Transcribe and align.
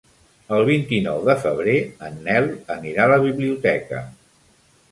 El 0.55 0.63
vint-i-nou 0.69 1.19
de 1.27 1.35
febrer 1.43 1.75
en 2.09 2.17
Nel 2.29 2.49
anirà 2.77 3.05
a 3.05 3.11
la 3.15 3.21
biblioteca. 3.27 4.05